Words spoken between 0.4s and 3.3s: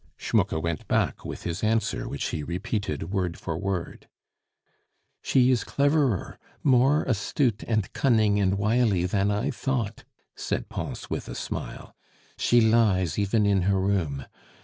went back with his answer, which he repeated